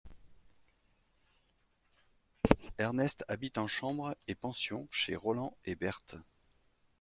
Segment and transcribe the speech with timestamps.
[2.79, 6.15] Ernest habite en chambre et pension chez Rolland & Berthe.